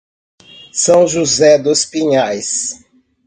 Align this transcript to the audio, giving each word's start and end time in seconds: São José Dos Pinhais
São 0.73 1.07
José 1.07 1.59
Dos 1.59 1.85
Pinhais 1.85 2.73